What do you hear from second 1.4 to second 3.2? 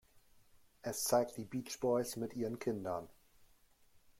Beach Boys mit ihren Kindern.